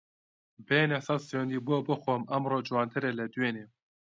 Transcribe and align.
بێنە 0.67 0.99
سەد 1.07 1.21
سوێندی 1.29 1.63
بۆ 1.67 1.77
بخۆم 1.87 2.21
ئەمڕۆ 2.31 2.59
جوانترە 2.67 3.11
لە 3.19 3.25
دوێنێ 3.33 3.65